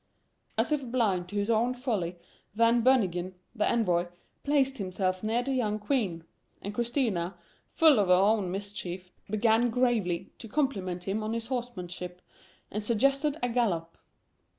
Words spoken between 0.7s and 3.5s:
if blind to his own folly, Van Beunigen,